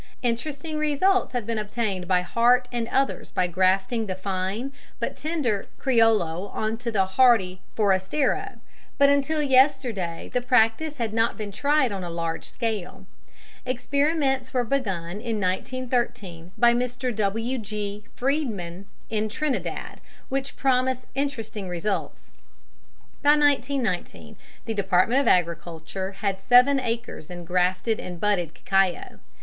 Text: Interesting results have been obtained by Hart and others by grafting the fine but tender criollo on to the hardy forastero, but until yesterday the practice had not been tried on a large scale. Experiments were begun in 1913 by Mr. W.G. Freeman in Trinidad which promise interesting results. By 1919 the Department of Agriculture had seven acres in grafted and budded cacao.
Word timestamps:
Interesting 0.23 0.79
results 0.79 1.33
have 1.33 1.45
been 1.45 1.59
obtained 1.59 2.07
by 2.07 2.21
Hart 2.21 2.67
and 2.71 2.87
others 2.87 3.29
by 3.29 3.45
grafting 3.45 4.07
the 4.07 4.15
fine 4.15 4.73
but 4.99 5.15
tender 5.15 5.67
criollo 5.79 6.51
on 6.55 6.75
to 6.77 6.91
the 6.91 7.05
hardy 7.05 7.61
forastero, 7.75 8.59
but 8.97 9.09
until 9.09 9.43
yesterday 9.43 10.27
the 10.33 10.41
practice 10.41 10.97
had 10.97 11.13
not 11.13 11.37
been 11.37 11.51
tried 11.51 11.91
on 11.91 12.03
a 12.03 12.09
large 12.09 12.45
scale. 12.45 13.05
Experiments 13.63 14.55
were 14.55 14.63
begun 14.63 15.21
in 15.21 15.39
1913 15.39 16.51
by 16.57 16.73
Mr. 16.73 17.15
W.G. 17.15 18.03
Freeman 18.15 18.87
in 19.11 19.29
Trinidad 19.29 20.01
which 20.29 20.55
promise 20.57 21.05
interesting 21.13 21.67
results. 21.67 22.31
By 23.21 23.37
1919 23.37 24.35
the 24.65 24.73
Department 24.73 25.21
of 25.21 25.27
Agriculture 25.27 26.13
had 26.13 26.41
seven 26.41 26.79
acres 26.79 27.29
in 27.29 27.45
grafted 27.45 27.99
and 27.99 28.19
budded 28.19 28.55
cacao. 28.55 29.19